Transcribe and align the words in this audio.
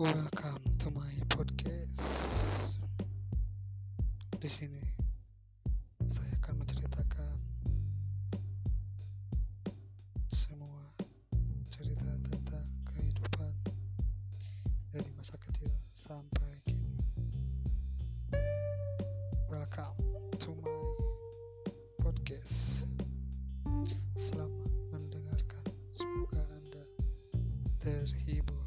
Welcome 0.00 0.64
to 0.80 0.88
my 0.96 1.12
podcast. 1.28 2.00
Di 4.40 4.48
sini 4.48 4.80
saya 6.08 6.40
akan 6.40 6.64
menceritakan 6.64 7.36
semua 10.32 10.88
cerita 11.68 12.08
tentang 12.32 12.64
kehidupan 12.88 13.52
dari 14.88 15.12
masa 15.20 15.36
kecil 15.36 15.68
sampai 15.92 16.64
kini. 16.64 16.96
Welcome 19.52 20.00
to 20.40 20.56
my 20.64 20.80
podcast. 22.00 22.88
Selamat 24.16 24.64
mendengarkan. 24.96 25.64
Semoga 25.92 26.40
Anda 26.56 26.88
terhibur. 27.84 28.59